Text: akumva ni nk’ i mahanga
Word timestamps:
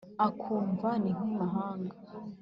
akumva 0.27 0.89
ni 1.01 1.11
nk’ 1.15 1.21
i 1.33 1.35
mahanga 1.39 1.95